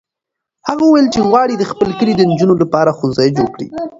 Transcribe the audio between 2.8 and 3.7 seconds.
ښوونځی جوړ کړي.